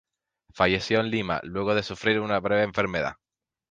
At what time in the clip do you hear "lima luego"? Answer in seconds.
1.11-1.75